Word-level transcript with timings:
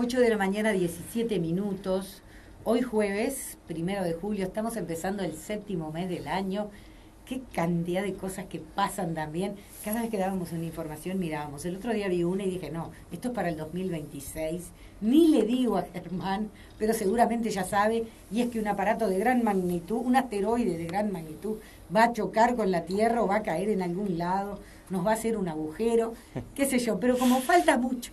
8 0.00 0.20
de 0.20 0.28
la 0.28 0.36
mañana, 0.36 0.70
17 0.70 1.40
minutos. 1.40 2.22
Hoy 2.62 2.82
jueves, 2.82 3.58
primero 3.66 4.04
de 4.04 4.12
julio, 4.12 4.44
estamos 4.44 4.76
empezando 4.76 5.24
el 5.24 5.34
séptimo 5.34 5.90
mes 5.90 6.08
del 6.08 6.28
año. 6.28 6.70
Qué 7.26 7.42
cantidad 7.52 8.04
de 8.04 8.14
cosas 8.14 8.44
que 8.44 8.60
pasan 8.60 9.14
también. 9.14 9.56
Cada 9.84 10.02
vez 10.02 10.08
que 10.08 10.16
dábamos 10.16 10.52
una 10.52 10.62
información 10.62 11.18
mirábamos. 11.18 11.64
El 11.64 11.74
otro 11.74 11.92
día 11.92 12.06
vi 12.06 12.22
una 12.22 12.44
y 12.44 12.50
dije, 12.50 12.70
no, 12.70 12.92
esto 13.10 13.30
es 13.30 13.34
para 13.34 13.48
el 13.48 13.56
2026. 13.56 14.68
Ni 15.00 15.30
le 15.32 15.42
digo 15.42 15.76
a 15.76 15.86
Germán, 15.92 16.48
pero 16.78 16.94
seguramente 16.94 17.50
ya 17.50 17.64
sabe, 17.64 18.04
y 18.30 18.42
es 18.42 18.50
que 18.50 18.60
un 18.60 18.68
aparato 18.68 19.08
de 19.08 19.18
gran 19.18 19.42
magnitud, 19.42 19.96
un 19.96 20.14
asteroide 20.14 20.78
de 20.78 20.86
gran 20.86 21.10
magnitud, 21.10 21.56
va 21.94 22.04
a 22.04 22.12
chocar 22.12 22.54
con 22.54 22.70
la 22.70 22.84
Tierra 22.84 23.20
o 23.20 23.26
va 23.26 23.38
a 23.38 23.42
caer 23.42 23.68
en 23.68 23.82
algún 23.82 24.16
lado, 24.16 24.60
nos 24.90 25.04
va 25.04 25.10
a 25.10 25.14
hacer 25.14 25.36
un 25.36 25.48
agujero, 25.48 26.14
qué 26.54 26.66
sé 26.66 26.78
yo, 26.78 27.00
pero 27.00 27.18
como 27.18 27.40
falta 27.40 27.78
mucho, 27.78 28.12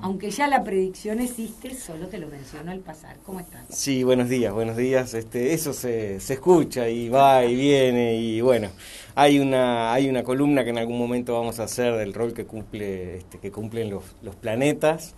aunque 0.00 0.30
ya 0.30 0.48
la 0.48 0.64
predicción 0.64 1.20
existe, 1.20 1.74
solo 1.74 2.08
te 2.08 2.18
lo 2.18 2.28
menciono 2.28 2.70
al 2.70 2.80
pasar. 2.80 3.16
¿Cómo 3.24 3.40
estás? 3.40 3.66
Sí, 3.68 4.02
buenos 4.02 4.28
días, 4.28 4.52
buenos 4.52 4.76
días. 4.76 5.14
Este, 5.14 5.52
eso 5.52 5.72
se, 5.72 6.20
se 6.20 6.34
escucha 6.34 6.88
y 6.88 7.08
va 7.08 7.44
y 7.44 7.54
viene 7.54 8.16
y 8.16 8.40
bueno, 8.40 8.70
hay 9.14 9.38
una 9.38 9.92
hay 9.92 10.08
una 10.08 10.22
columna 10.22 10.64
que 10.64 10.70
en 10.70 10.78
algún 10.78 10.98
momento 10.98 11.34
vamos 11.34 11.60
a 11.60 11.64
hacer 11.64 11.94
del 11.96 12.14
rol 12.14 12.32
que 12.32 12.46
cumple 12.46 13.18
este, 13.18 13.38
que 13.38 13.50
cumplen 13.50 13.90
los, 13.90 14.04
los 14.22 14.34
planetas 14.34 15.14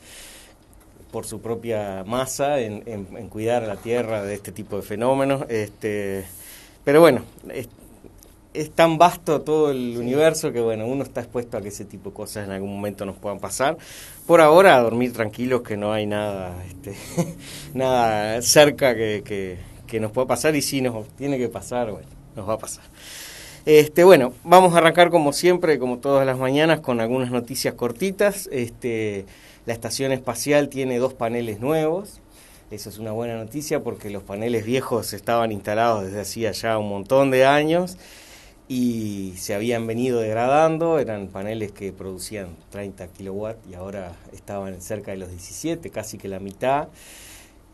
por 1.14 1.27
su 1.27 1.41
propia 1.41 2.02
masa 2.04 2.58
en, 2.58 2.82
en, 2.86 3.28
cuidar 3.28 3.62
a 3.62 3.68
la 3.68 3.77
Tierra 3.77 4.24
de 4.24 4.34
este 4.34 4.50
tipo 4.50 4.74
de 4.74 4.82
fenómenos. 4.82 5.44
Este, 5.48 6.24
pero 6.82 7.00
bueno, 7.00 7.22
es 8.54 8.70
tan 8.70 8.98
vasto 8.98 9.40
todo 9.40 9.72
el 9.72 9.96
universo 9.98 10.52
que 10.52 10.60
bueno, 10.60 10.86
uno 10.86 11.02
está 11.02 11.20
expuesto 11.20 11.58
a 11.58 11.60
que 11.60 11.68
ese 11.68 11.84
tipo 11.84 12.10
de 12.10 12.16
cosas 12.16 12.46
en 12.46 12.52
algún 12.52 12.74
momento 12.74 13.04
nos 13.04 13.16
puedan 13.16 13.40
pasar. 13.40 13.77
Por 14.27 14.40
ahora 14.40 14.77
a 14.77 14.80
dormir 14.80 15.12
tranquilos 15.12 15.62
que 15.62 15.77
no 15.77 15.92
hay 15.92 16.06
nada, 16.06 16.54
este, 16.66 16.96
nada 17.74 18.40
cerca 18.42 18.94
que, 18.94 19.22
que, 19.24 19.58
que, 19.86 19.98
nos 20.00 20.12
pueda 20.12 20.28
pasar 20.28 20.55
y 20.55 20.62
si 20.62 20.80
nos 20.80 21.06
tiene 21.16 21.36
que 21.36 21.48
pasar, 21.48 21.91
bueno, 21.91 22.06
nos 22.36 22.48
va 22.48 22.55
a 22.55 22.58
pasar. 22.58 22.84
Este, 23.66 24.05
bueno, 24.05 24.32
vamos 24.44 24.75
a 24.75 24.78
arrancar 24.78 25.10
como 25.10 25.32
siempre, 25.32 25.78
como 25.78 25.98
todas 25.98 26.25
las 26.25 26.38
mañanas, 26.38 26.80
con 26.80 27.00
algunas 27.00 27.32
noticias 27.32 27.75
cortitas. 27.75 28.48
Este, 28.52 29.27
la 29.66 29.72
estación 29.72 30.12
espacial 30.12 30.69
tiene 30.69 30.98
dos 30.98 31.12
paneles 31.12 31.58
nuevos. 31.58 32.20
Eso 32.70 32.88
es 32.88 32.98
una 32.98 33.12
buena 33.12 33.36
noticia 33.36 33.82
porque 33.82 34.10
los 34.10 34.22
paneles 34.22 34.64
viejos 34.64 35.12
estaban 35.12 35.50
instalados 35.50 36.05
desde 36.05 36.20
hacía 36.20 36.52
ya 36.52 36.78
un 36.78 36.88
montón 36.88 37.30
de 37.30 37.44
años 37.44 37.97
y 38.68 39.34
se 39.36 39.54
habían 39.54 39.86
venido 39.86 40.20
degradando, 40.20 40.98
eran 40.98 41.28
paneles 41.28 41.72
que 41.72 41.92
producían 41.92 42.56
30 42.70 43.08
kilowatts 43.08 43.60
y 43.70 43.74
ahora 43.74 44.12
estaban 44.32 44.80
cerca 44.80 45.10
de 45.10 45.18
los 45.18 45.30
17, 45.30 45.90
casi 45.90 46.16
que 46.16 46.28
la 46.28 46.40
mitad, 46.40 46.88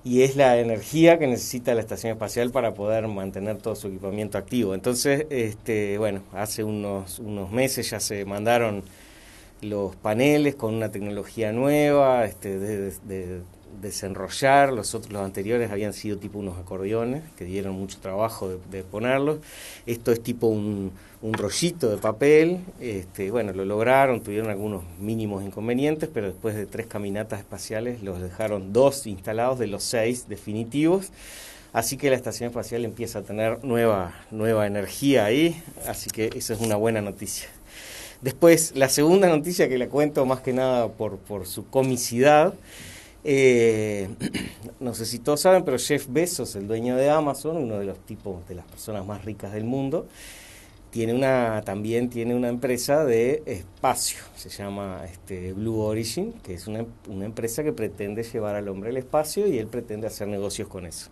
y 0.02 0.22
es 0.22 0.34
la 0.34 0.58
energía 0.58 1.18
que 1.18 1.26
necesita 1.26 1.74
la 1.74 1.80
estación 1.80 2.12
espacial 2.12 2.50
para 2.50 2.74
poder 2.74 3.06
mantener 3.06 3.58
todo 3.58 3.76
su 3.76 3.88
equipamiento 3.88 4.38
activo. 4.38 4.74
Entonces, 4.74 5.26
este, 5.30 5.98
bueno, 5.98 6.22
hace 6.32 6.64
unos, 6.64 7.18
unos 7.18 7.52
meses 7.52 7.90
ya 7.90 8.00
se 8.00 8.24
mandaron 8.24 8.82
los 9.60 9.94
paneles 9.96 10.54
con 10.54 10.74
una 10.74 10.90
tecnología 10.90 11.52
nueva, 11.52 12.24
este, 12.24 12.58
de 12.58 13.42
desenrollar, 13.80 14.72
los 14.72 14.94
otros, 14.94 15.12
los 15.12 15.22
anteriores 15.22 15.70
habían 15.70 15.92
sido 15.92 16.18
tipo 16.18 16.38
unos 16.38 16.58
acordeones 16.58 17.22
que 17.36 17.44
dieron 17.44 17.74
mucho 17.74 17.98
trabajo 18.00 18.48
de, 18.70 18.82
ponerlos. 18.82 19.38
Esto 19.86 20.12
es 20.12 20.22
tipo 20.22 20.46
un, 20.46 20.92
un, 21.22 21.32
rollito 21.34 21.90
de 21.90 21.96
papel, 21.96 22.60
este, 22.80 23.30
bueno, 23.30 23.52
lo 23.52 23.64
lograron, 23.64 24.20
tuvieron 24.20 24.50
algunos 24.50 24.82
mínimos 24.98 25.44
inconvenientes, 25.44 26.08
pero 26.12 26.26
después 26.26 26.54
de 26.54 26.66
tres 26.66 26.86
caminatas 26.86 27.40
espaciales 27.40 28.02
los 28.02 28.20
dejaron 28.20 28.72
dos 28.72 29.06
instalados 29.06 29.58
de 29.58 29.66
los 29.66 29.82
seis 29.82 30.28
definitivos. 30.28 31.10
Así 31.72 31.96
que 31.96 32.10
la 32.10 32.16
estación 32.16 32.48
espacial 32.48 32.84
empieza 32.84 33.20
a 33.20 33.22
tener 33.22 33.64
nueva, 33.64 34.12
nueva 34.32 34.66
energía 34.66 35.24
ahí, 35.24 35.62
así 35.86 36.10
que 36.10 36.30
esa 36.34 36.54
es 36.54 36.60
una 36.60 36.74
buena 36.74 37.00
noticia. 37.00 37.48
Después, 38.22 38.72
la 38.74 38.88
segunda 38.88 39.28
noticia 39.28 39.68
que 39.68 39.78
le 39.78 39.88
cuento 39.88 40.26
más 40.26 40.40
que 40.40 40.52
nada 40.52 40.88
por, 40.88 41.16
por 41.18 41.46
su 41.46 41.66
comicidad, 41.66 42.52
eh, 43.24 44.08
no 44.80 44.94
sé 44.94 45.06
si 45.06 45.18
todos 45.18 45.40
saben, 45.40 45.64
pero 45.64 45.78
Jeff 45.78 46.06
Bezos, 46.08 46.56
el 46.56 46.66
dueño 46.66 46.96
de 46.96 47.10
Amazon, 47.10 47.56
uno 47.56 47.78
de 47.78 47.84
los 47.84 47.98
tipos 48.00 48.46
de 48.48 48.54
las 48.54 48.66
personas 48.66 49.04
más 49.06 49.24
ricas 49.24 49.52
del 49.52 49.64
mundo, 49.64 50.06
tiene 50.90 51.14
una 51.14 51.62
también 51.64 52.10
tiene 52.10 52.34
una 52.34 52.48
empresa 52.48 53.04
de 53.04 53.42
espacio, 53.46 54.18
se 54.34 54.48
llama 54.48 55.02
este, 55.04 55.52
Blue 55.52 55.78
Origin, 55.78 56.32
que 56.42 56.54
es 56.54 56.66
una, 56.66 56.84
una 57.08 57.26
empresa 57.26 57.62
que 57.62 57.72
pretende 57.72 58.24
llevar 58.24 58.56
al 58.56 58.68
hombre 58.68 58.90
al 58.90 58.96
espacio 58.96 59.46
y 59.46 59.58
él 59.58 59.68
pretende 59.68 60.08
hacer 60.08 60.26
negocios 60.26 60.66
con 60.66 60.86
eso. 60.86 61.10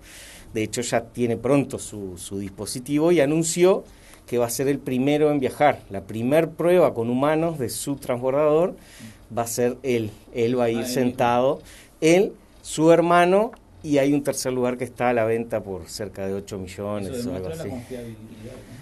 De 0.53 0.63
hecho, 0.63 0.81
ya 0.81 1.05
tiene 1.05 1.37
pronto 1.37 1.79
su, 1.79 2.19
su 2.19 2.39
dispositivo 2.39 3.13
y 3.13 3.21
anunció 3.21 3.85
que 4.27 4.39
va 4.39 4.47
a 4.47 4.51
ser 4.51 4.69
el 4.69 4.79
primero 4.79 5.31
en 5.31 5.41
viajar. 5.41 5.81
La 5.91 6.03
primer 6.03 6.51
prueba 6.51 6.93
con 6.93 7.09
humanos 7.09 7.59
de 7.59 7.71
su 7.71 7.97
transbordador 7.97 8.77
va 9.37 9.43
a 9.43 9.47
ser 9.47 9.79
él. 9.83 10.11
Él 10.35 10.59
va 10.59 10.65
a 10.65 10.71
ir 10.71 10.85
sentado 10.87 11.61
él, 12.01 12.33
su 12.63 12.91
hermano 12.93 13.53
y 13.83 13.99
hay 13.99 14.13
un 14.13 14.23
tercer 14.23 14.53
lugar 14.53 14.77
que 14.77 14.85
está 14.85 15.11
a 15.11 15.13
la 15.13 15.25
venta 15.25 15.63
por 15.63 15.89
cerca 15.89 16.27
de 16.27 16.35
8 16.35 16.59
millones 16.59 17.27
o 17.27 17.35
algo 17.35 17.49
así. 17.49 17.69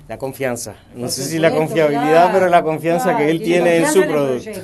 La, 0.09 0.19
confianza. 0.19 0.77
No 0.95 1.09
sé 1.09 1.25
si 1.25 1.39
la 1.39 1.51
confiabilidad, 1.51 2.33
pero 2.33 2.49
la 2.49 2.63
confianza 2.63 3.17
que 3.17 3.29
él 3.31 3.43
tiene 3.43 3.77
en 3.79 3.87
su 3.89 4.01
producto. 4.03 4.61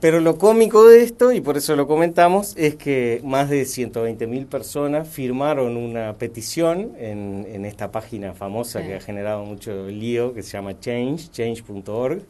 Pero 0.00 0.18
lo 0.18 0.36
cómico 0.36 0.88
de 0.88 1.04
esto, 1.04 1.30
y 1.30 1.40
por 1.40 1.56
eso 1.56 1.76
lo 1.76 1.86
comentamos, 1.86 2.54
es 2.56 2.74
que 2.74 3.20
más 3.22 3.48
de 3.48 3.64
120 3.64 4.26
mil 4.26 4.46
personas 4.46 5.08
firmaron 5.08 5.76
una 5.76 6.14
petición 6.14 6.90
en, 6.98 7.46
en 7.48 7.64
esta 7.64 7.92
página 7.92 8.34
famosa 8.34 8.82
que 8.82 8.96
ha 8.96 9.00
generado 9.00 9.44
mucho 9.44 9.86
lío, 9.86 10.34
que 10.34 10.42
se 10.42 10.50
llama 10.50 10.78
Change, 10.80 11.30
change.org 11.30 12.22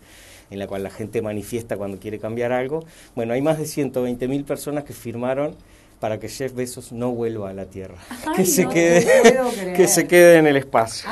en 0.53 0.59
la 0.59 0.67
cual 0.67 0.83
la 0.83 0.91
gente 0.91 1.23
manifiesta 1.23 1.77
cuando 1.77 1.99
quiere 1.99 2.19
cambiar 2.19 2.53
algo. 2.53 2.85
Bueno, 3.17 3.35
hay 3.35 3.43
más 3.43 3.59
de 3.59 3.67
120 3.67 4.29
mil 4.29 4.45
personas 4.45 4.85
que 4.85 4.93
firmaron 4.93 5.57
para 6.03 6.19
que 6.19 6.29
Jeff 6.29 6.53
Bezos 6.53 6.91
no 6.91 7.13
vuelva 7.13 7.51
a 7.51 7.55
la 7.55 7.67
Tierra, 7.67 7.95
que 8.35 8.45
se 8.45 8.67
quede 8.67 9.07
que 9.77 9.87
se 9.87 10.09
quede 10.09 10.37
en 10.39 10.49
el 10.49 10.57
espacio. 10.57 11.09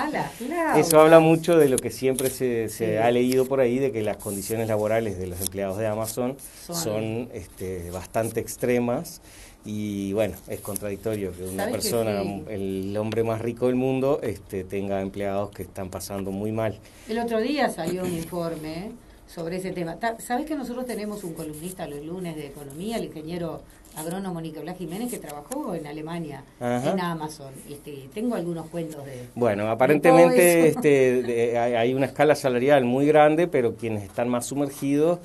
Eso 0.76 1.00
habla 1.00 1.20
mucho 1.20 1.56
de 1.56 1.68
lo 1.68 1.76
que 1.76 1.92
siempre 1.92 2.28
se, 2.28 2.68
se 2.68 2.98
ha 2.98 3.08
leído 3.12 3.46
por 3.46 3.60
ahí 3.60 3.78
de 3.78 3.92
que 3.92 4.02
las 4.02 4.16
condiciones 4.16 4.66
laborales 4.66 5.16
de 5.16 5.28
los 5.28 5.40
empleados 5.40 5.78
de 5.78 5.86
Amazon 5.86 6.36
son, 6.66 7.28
este, 7.32 7.88
bastante 7.92 8.40
extremas. 8.40 9.20
Y 9.64 10.12
bueno, 10.12 10.36
es 10.48 10.58
contradictorio 10.58 11.30
que 11.36 11.44
una 11.44 11.68
persona, 11.68 12.22
el 12.48 12.96
hombre 12.96 13.22
más 13.22 13.40
rico 13.40 13.68
del 13.68 13.76
mundo, 13.76 14.18
este, 14.24 14.64
tenga 14.64 15.02
empleados 15.02 15.50
que 15.50 15.62
están 15.62 15.88
pasando 15.90 16.32
muy 16.32 16.50
mal. 16.50 16.80
El 17.08 17.20
otro 17.20 17.40
día 17.40 17.68
salió 17.68 18.02
un 18.02 18.12
informe 18.12 18.90
sobre 19.32 19.56
ese 19.56 19.70
tema. 19.70 19.96
¿Sabes 20.18 20.46
que 20.46 20.56
nosotros 20.56 20.86
tenemos 20.86 21.22
un 21.22 21.34
columnista 21.34 21.86
los 21.86 22.04
lunes 22.04 22.34
de 22.34 22.46
economía, 22.46 22.96
el 22.96 23.04
ingeniero 23.04 23.62
agrónomo 23.96 24.40
Nicolás 24.40 24.76
Jiménez, 24.76 25.10
que 25.10 25.18
trabajó 25.18 25.74
en 25.74 25.86
Alemania, 25.86 26.42
en 26.60 27.00
Amazon? 27.00 27.52
Este, 27.68 28.08
tengo 28.12 28.34
algunos 28.34 28.66
cuentos 28.68 29.04
de... 29.04 29.28
Bueno, 29.34 29.68
aparentemente 29.68 30.68
este, 30.68 31.56
hay 31.56 31.94
una 31.94 32.06
escala 32.06 32.34
salarial 32.34 32.84
muy 32.84 33.06
grande, 33.06 33.46
pero 33.46 33.76
quienes 33.76 34.02
están 34.02 34.28
más 34.28 34.46
sumergidos... 34.46 35.20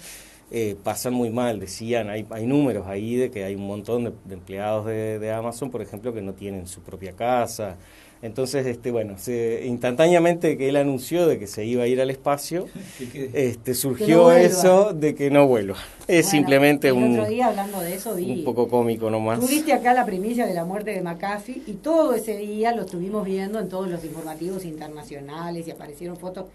Eh, 0.52 0.76
pasan 0.84 1.12
muy 1.12 1.32
mal, 1.32 1.60
decían, 1.60 2.08
hay, 2.08 2.24
hay 2.30 2.46
números 2.46 2.86
ahí 2.86 3.16
de 3.16 3.32
que 3.32 3.44
hay 3.44 3.56
un 3.56 3.66
montón 3.66 4.04
de, 4.04 4.34
empleados 4.34 4.86
de, 4.86 5.18
de 5.18 5.32
Amazon, 5.32 5.72
por 5.72 5.82
ejemplo, 5.82 6.14
que 6.14 6.22
no 6.22 6.34
tienen 6.34 6.68
su 6.68 6.82
propia 6.82 7.14
casa, 7.14 7.78
entonces, 8.26 8.66
este, 8.66 8.90
bueno, 8.90 9.20
se, 9.20 9.66
instantáneamente 9.68 10.58
que 10.58 10.70
él 10.70 10.78
anunció 10.78 11.28
de 11.28 11.38
que 11.38 11.46
se 11.46 11.64
iba 11.64 11.84
a 11.84 11.88
ir 11.88 12.02
al 12.02 12.10
espacio, 12.10 12.68
este, 13.34 13.76
surgió 13.76 14.32
eso 14.32 14.94
de 14.94 15.14
que 15.14 15.30
no 15.30 15.48
vuelva. 15.48 15.78
Es 16.08 16.30
simplemente 16.30 16.92
un, 16.92 17.20
hablando 17.20 17.82
de 17.82 17.94
eso, 17.94 18.16
un 18.16 18.44
poco 18.44 18.68
cómico 18.68 19.12
nomás. 19.12 19.40
Tuviste 19.40 19.74
acá 19.74 19.94
la 19.94 20.06
primicia 20.06 20.48
de 20.48 20.56
la 20.56 20.66
muerte 20.66 20.92
de 20.92 21.04
McAfee 21.04 21.62
y 21.68 21.74
todo 21.74 22.16
ese 22.16 22.36
día 22.38 22.76
lo 22.76 22.82
estuvimos 22.82 23.26
viendo 23.26 23.60
en 23.60 23.70
todos 23.70 23.90
los 23.90 24.04
informativos 24.04 24.66
internacionales 24.66 25.68
y 25.68 25.72
aparecieron 25.72 26.18
fotos. 26.18 26.46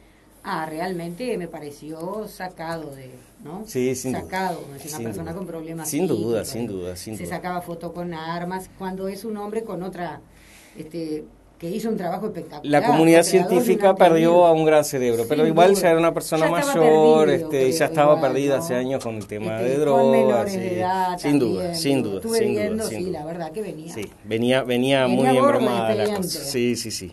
Ah, 0.43 0.67
realmente 0.67 1.37
me 1.39 1.47
pareció 1.47 2.27
sacado 2.27 2.97
de, 2.97 3.11
¿no? 3.45 3.63
Sí, 3.67 3.95
sin 3.95 4.13
Sacado, 4.13 4.61
es 4.83 4.93
una 4.95 5.05
persona 5.05 5.35
con 5.35 5.47
problemas. 5.47 5.89
Sin 5.89 6.09
duda, 6.09 6.45
sin 6.45 6.67
duda, 6.67 6.97
sin 6.97 7.17
Se 7.17 7.25
duda. 7.25 7.37
sacaba 7.37 7.61
foto 7.61 7.93
con 7.93 8.15
armas, 8.15 8.71
cuando 8.79 9.07
es 9.07 9.25
un 9.25 9.37
hombre 9.37 9.63
con 9.63 9.83
otra 9.83 10.21
este, 10.77 11.25
que 11.61 11.69
hizo 11.69 11.91
un 11.91 11.97
trabajo 11.99 12.29
espectacular. 12.29 12.65
La 12.65 12.87
comunidad 12.87 13.23
científica 13.23 13.95
perdió 13.95 14.47
a 14.47 14.53
un 14.53 14.65
gran 14.65 14.83
cerebro, 14.83 15.27
pero 15.29 15.47
igual 15.47 15.75
ya 15.75 15.91
era 15.91 15.99
una 15.99 16.15
persona 16.15 16.49
mayor, 16.49 17.29
este, 17.29 17.71
ya 17.71 17.85
estaba 17.85 18.19
perdida 18.19 18.59
hace 18.59 18.75
años 18.75 19.05
con 19.05 19.17
el 19.17 19.27
tema 19.27 19.61
este, 19.61 19.69
de 19.69 19.79
drogas, 19.79 20.51
sin 20.51 21.39
duda, 21.39 21.75
sin 21.75 22.03
duda, 22.03 22.25
sin 22.25 22.55
duda, 22.55 22.89
sí, 22.89 23.11
la 23.11 23.27
verdad 23.27 23.53
que 23.53 23.61
venía. 23.61 23.93
Sí, 23.93 24.11
venía, 24.25 24.63
venía, 24.63 25.07
muy 25.07 25.37
embromada 25.37 25.95
la 25.95 26.17
cosa. 26.17 26.41
Sí, 26.41 26.77
sí, 26.77 26.91
sí. 26.91 27.13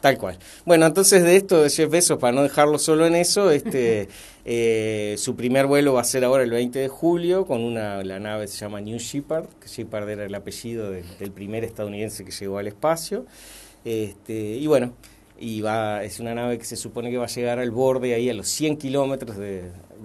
Tal 0.00 0.16
cual. 0.16 0.38
Bueno, 0.64 0.86
entonces 0.86 1.24
de 1.24 1.34
esto 1.34 1.60
de 1.60 1.68
Jeff 1.68 1.90
Bezos, 1.90 2.18
para 2.20 2.32
no 2.32 2.44
dejarlo 2.44 2.78
solo 2.78 3.04
en 3.04 3.16
eso, 3.16 3.50
este, 3.50 4.08
eh, 4.44 5.16
su 5.18 5.34
primer 5.34 5.66
vuelo 5.66 5.94
va 5.94 6.02
a 6.02 6.04
ser 6.04 6.22
ahora 6.22 6.44
el 6.44 6.50
20 6.52 6.78
de 6.78 6.86
julio 6.86 7.46
con 7.46 7.64
una, 7.64 8.04
la 8.04 8.20
nave 8.20 8.46
se 8.46 8.58
llama 8.58 8.80
New 8.80 8.98
Shepard, 8.98 9.46
que 9.60 9.66
Shepard 9.66 10.08
era 10.08 10.24
el 10.24 10.34
apellido 10.36 10.92
del 10.92 11.32
primer 11.32 11.64
estadounidense 11.64 12.24
que 12.24 12.30
llegó 12.30 12.58
al 12.58 12.68
espacio. 12.68 13.26
Este, 13.84 14.34
y 14.34 14.66
bueno, 14.66 14.92
y 15.40 15.60
va, 15.60 16.02
es 16.02 16.18
una 16.18 16.34
nave 16.34 16.58
que 16.58 16.64
se 16.64 16.76
supone 16.76 17.10
que 17.10 17.16
va 17.16 17.26
a 17.26 17.28
llegar 17.28 17.58
al 17.60 17.70
borde 17.70 18.14
ahí 18.14 18.28
a 18.28 18.34
los 18.34 18.48
100 18.48 18.76
kilómetros, 18.76 19.36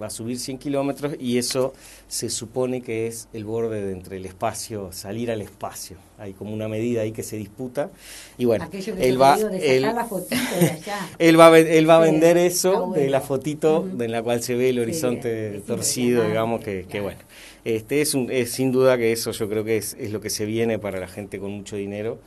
va 0.00 0.06
a 0.06 0.10
subir 0.10 0.38
100 0.38 0.58
kilómetros 0.58 1.16
y 1.18 1.38
eso 1.38 1.72
se 2.06 2.30
supone 2.30 2.82
que 2.82 3.08
es 3.08 3.28
el 3.32 3.44
borde 3.44 3.84
de 3.84 3.92
entre 3.92 4.18
el 4.18 4.26
espacio, 4.26 4.92
salir 4.92 5.32
al 5.32 5.42
espacio. 5.42 5.96
Hay 6.18 6.34
como 6.34 6.54
una 6.54 6.68
medida 6.68 7.02
ahí 7.02 7.10
que 7.10 7.24
se 7.24 7.36
disputa 7.36 7.90
y 8.38 8.44
bueno, 8.44 8.68
él 8.72 9.20
va, 9.20 9.36
él, 9.36 9.60
él, 9.60 9.84
va, 9.90 11.58
él 11.58 11.90
va 11.90 11.96
a 11.96 12.00
vender 12.00 12.36
eso 12.36 12.92
de 12.94 13.10
la 13.10 13.20
fotito 13.20 13.88
en 13.98 14.12
la 14.12 14.22
cual 14.22 14.40
se 14.40 14.54
ve 14.54 14.68
el 14.68 14.78
horizonte 14.78 15.62
torcido, 15.66 16.26
digamos 16.26 16.62
que, 16.62 16.86
que 16.88 17.00
bueno. 17.00 17.18
Este 17.64 18.02
es, 18.02 18.14
un, 18.14 18.30
es 18.30 18.52
sin 18.52 18.72
duda 18.72 18.98
que 18.98 19.10
eso 19.10 19.32
yo 19.32 19.48
creo 19.48 19.64
que 19.64 19.78
es, 19.78 19.96
es 19.98 20.12
lo 20.12 20.20
que 20.20 20.28
se 20.28 20.44
viene 20.44 20.78
para 20.78 21.00
la 21.00 21.08
gente 21.08 21.38
con 21.38 21.50
mucho 21.50 21.76
dinero 21.76 22.18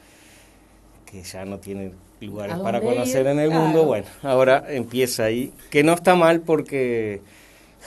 que 1.10 1.24
ya 1.24 1.46
no 1.46 1.60
tiene 1.60 1.92
lugares 2.22 2.58
para 2.58 2.82
conocer 2.82 3.28
en 3.28 3.40
el 3.40 3.52
mundo, 3.52 3.86
bueno, 3.86 4.06
ahora 4.24 4.66
empieza 4.68 5.26
ahí, 5.26 5.54
que 5.70 5.84
no 5.84 5.94
está 5.94 6.16
mal 6.16 6.42
porque 6.42 7.22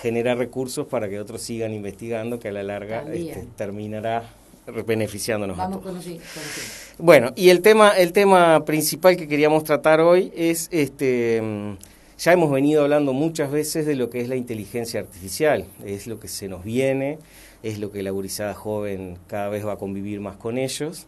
genera 0.00 0.34
recursos 0.34 0.87
para 0.87 1.08
que 1.08 1.19
otros 1.20 1.43
sigan 1.43 1.75
investigando, 1.75 2.38
que 2.38 2.49
a 2.49 2.52
la 2.52 2.62
larga 2.62 3.05
este, 3.12 3.46
terminará 3.56 4.31
beneficiándonos 4.87 5.58
a 5.58 5.70
todos. 5.70 6.06
Bueno, 6.99 7.32
y 7.34 7.49
el 7.49 7.61
tema, 7.61 7.90
el 7.90 8.12
tema 8.12 8.64
principal 8.64 9.17
que 9.17 9.26
queríamos 9.26 9.64
tratar 9.64 10.00
hoy 10.00 10.32
es 10.34 10.69
este 10.70 11.43
ya 12.20 12.32
hemos 12.34 12.50
venido 12.50 12.82
hablando 12.82 13.14
muchas 13.14 13.50
veces 13.50 13.87
de 13.87 13.96
lo 13.96 14.11
que 14.11 14.20
es 14.20 14.28
la 14.28 14.37
inteligencia 14.37 15.00
artificial, 15.00 15.64
es 15.87 16.06
lo 16.06 16.20
que 16.20 16.28
se 16.28 16.49
nos 16.49 16.62
viene, 16.62 17.19
es 17.62 17.78
lo 17.78 17.90
que 17.90 18.02
la 18.02 18.11
gurizada 18.11 18.52
joven 18.52 19.17
cada 19.26 19.49
vez 19.49 19.67
va 19.67 19.72
a 19.72 19.76
convivir 19.76 20.20
más 20.20 20.37
con 20.37 20.58
ellos. 20.58 21.06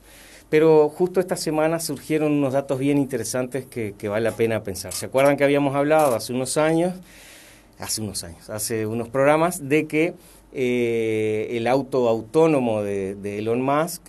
Pero 0.52 0.90
justo 0.90 1.18
esta 1.18 1.34
semana 1.34 1.80
surgieron 1.80 2.30
unos 2.30 2.52
datos 2.52 2.78
bien 2.78 2.98
interesantes 2.98 3.64
que, 3.64 3.94
vale 4.06 4.24
la 4.24 4.36
pena 4.36 4.62
pensar. 4.62 4.92
¿Se 4.92 5.06
acuerdan 5.06 5.38
que 5.38 5.44
habíamos 5.44 5.74
hablado 5.74 6.14
hace 6.14 6.34
unos 6.34 6.58
años, 6.58 6.92
hace 7.78 8.02
unos 8.02 8.22
años, 8.22 8.50
hace 8.50 8.86
unos 8.86 9.08
programas, 9.08 9.70
de 9.70 9.86
que 9.86 10.12
eh, 10.52 11.48
el 11.52 11.66
auto 11.66 12.06
autónomo 12.06 12.82
de, 12.82 13.38
Elon 13.38 13.62
Musk 13.62 14.02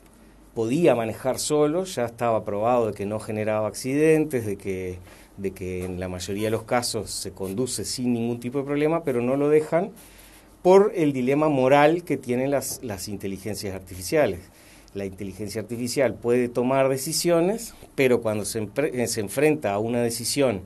podía 0.54 0.96
manejar 0.96 1.40
solo, 1.40 1.86
ya 1.86 2.04
estaba 2.04 2.44
probado 2.44 2.88
de 2.88 2.94
que 2.94 3.06
no 3.06 3.22
generaba 3.22 3.70
accidentes, 3.70 4.46
de 4.46 4.58
que, 4.58 5.00
de 5.38 5.52
que 5.52 5.86
en 5.86 5.98
la 5.98 6.10
mayoría 6.10 6.48
de 6.48 6.52
los 6.52 6.64
casos 6.64 7.10
se 7.10 7.32
conduce 7.32 7.86
sin 7.86 8.12
ningún 8.12 8.42
tipo 8.42 8.58
de 8.58 8.66
problema, 8.66 9.06
pero 9.06 9.22
no 9.22 9.38
lo 9.38 9.48
dejan 9.48 9.92
por 10.62 10.92
el 10.94 11.14
dilema 11.14 11.48
moral 11.48 12.04
que 12.04 12.18
tienen 12.18 12.52
las, 12.52 12.82
las 12.84 13.08
inteligencias 13.08 13.74
artificiales 13.74 14.42
la 14.94 15.06
inteligencia 15.06 15.62
artificial 15.62 16.14
puede 16.14 16.50
tomar 16.50 16.90
decisiones, 16.90 17.74
pero 17.96 18.22
cuando 18.22 18.46
se, 18.46 18.68
eh, 18.78 19.08
se, 19.08 19.22
enfrenta 19.22 19.74
a 19.74 19.80
una 19.80 20.02
decisión 20.02 20.62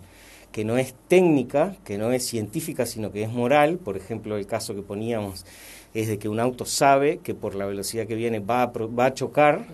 que 0.52 0.66
no 0.66 0.78
es 0.78 0.94
técnica, 1.08 1.76
que 1.86 1.98
no 1.98 2.12
es 2.12 2.26
científica, 2.26 2.86
sino 2.86 3.12
que 3.12 3.24
es 3.24 3.30
moral, 3.30 3.78
por 3.78 3.98
ejemplo, 3.98 4.38
el 4.38 4.48
caso 4.48 4.76
que 4.76 4.82
poníamos 4.82 5.46
es 5.94 6.08
de 6.08 6.20
que 6.20 6.30
un 6.30 6.40
auto 6.40 6.66
sabe 6.66 7.20
que 7.20 7.34
por 7.34 7.56
la 7.56 7.66
velocidad 7.66 8.08
que 8.08 8.16
viene 8.16 8.40
va 8.40 8.64
a, 8.64 8.68
va 8.68 9.06
a 9.06 9.14
chocar 9.14 9.66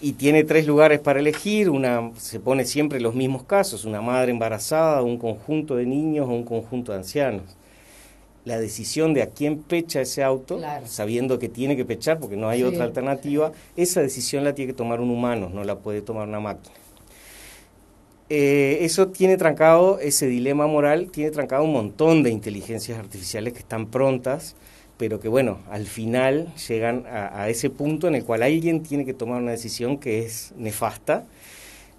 y 0.00 0.12
tiene 0.12 0.44
tres 0.44 0.66
lugares 0.66 1.00
para 1.00 1.20
elegir, 1.20 1.70
una 1.70 2.10
se 2.16 2.38
pone 2.38 2.64
siempre 2.64 3.00
los 3.00 3.14
mismos 3.14 3.44
casos, 3.44 3.84
una 3.84 4.00
madre 4.00 4.30
embarazada, 4.30 5.02
un 5.02 5.18
conjunto 5.18 5.76
de 5.76 5.86
niños 5.86 6.28
o 6.28 6.32
un 6.32 6.44
conjunto 6.44 6.92
de 6.92 6.98
ancianos 6.98 7.56
la 8.46 8.60
decisión 8.60 9.12
de 9.12 9.22
a 9.22 9.30
quién 9.30 9.58
pecha 9.58 10.00
ese 10.00 10.22
auto, 10.22 10.60
sabiendo 10.84 11.40
que 11.40 11.48
tiene 11.48 11.76
que 11.76 11.84
pechar 11.84 12.20
porque 12.20 12.36
no 12.36 12.48
hay 12.48 12.62
otra 12.62 12.84
alternativa, 12.84 13.50
esa 13.76 14.00
decisión 14.00 14.44
la 14.44 14.54
tiene 14.54 14.72
que 14.72 14.76
tomar 14.76 15.00
un 15.00 15.10
humano, 15.10 15.50
no 15.52 15.64
la 15.64 15.80
puede 15.80 16.00
tomar 16.00 16.28
una 16.28 16.38
máquina. 16.38 16.72
Eh, 18.30 18.78
eso 18.82 19.08
tiene 19.08 19.36
trancado, 19.36 19.98
ese 19.98 20.28
dilema 20.28 20.68
moral, 20.68 21.10
tiene 21.10 21.32
trancado 21.32 21.64
un 21.64 21.72
montón 21.72 22.22
de 22.22 22.30
inteligencias 22.30 23.00
artificiales 23.00 23.52
que 23.52 23.58
están 23.58 23.86
prontas, 23.86 24.54
pero 24.96 25.18
que 25.18 25.26
bueno, 25.26 25.58
al 25.68 25.86
final 25.86 26.54
llegan 26.68 27.04
a, 27.08 27.42
a 27.42 27.48
ese 27.48 27.68
punto 27.68 28.06
en 28.06 28.14
el 28.14 28.24
cual 28.24 28.44
alguien 28.44 28.84
tiene 28.84 29.04
que 29.04 29.12
tomar 29.12 29.42
una 29.42 29.50
decisión 29.50 29.98
que 29.98 30.20
es 30.24 30.52
nefasta 30.56 31.24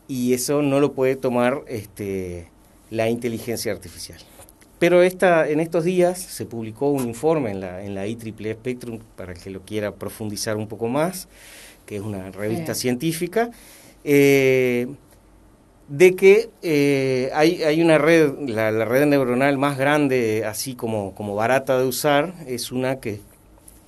y 0.07 0.33
eso 0.33 0.61
no 0.61 0.79
lo 0.79 0.93
puede 0.93 1.17
tomar 1.17 1.63
este, 1.67 2.47
la 2.89 3.09
inteligencia 3.09 3.73
artificial. 3.73 4.19
Pero 4.79 5.01
esta, 5.01 5.49
en 5.49 5.59
estos 5.59 5.83
días 5.83 6.19
se 6.19 6.45
publicó 6.45 6.89
un 6.91 7.07
informe 7.07 7.51
en 7.51 7.61
la, 7.61 7.83
en 7.83 7.95
la 7.95 8.05
IEEE 8.05 8.53
Spectrum, 8.53 8.99
para 9.15 9.33
el 9.33 9.39
que 9.39 9.49
lo 9.49 9.61
quiera 9.61 9.95
profundizar 9.95 10.55
un 10.55 10.67
poco 10.67 10.87
más, 10.87 11.27
que 11.85 11.95
es 11.95 12.01
una 12.01 12.31
revista 12.31 12.75
científica, 12.75 13.49
eh, 14.03 14.87
de 15.87 16.15
que 16.15 16.49
eh, 16.61 17.31
hay, 17.33 17.63
hay, 17.63 17.81
una 17.81 17.97
red, 17.97 18.33
la, 18.47 18.85
red 18.85 19.05
neuronal 19.07 19.57
más 19.57 19.77
grande, 19.77 20.43
así 20.45 20.75
como, 20.75 21.15
como 21.15 21.33
barata 21.33 21.79
de 21.79 21.85
usar, 21.85 22.33
es 22.45 22.71
una 22.71 22.99
que, 22.99 23.19